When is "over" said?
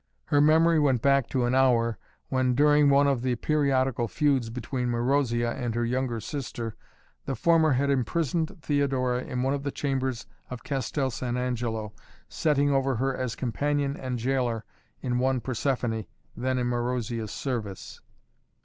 12.71-12.95